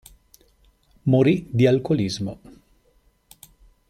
Morì 1.03 1.45
di 1.51 1.67
alcolismo. 1.67 2.39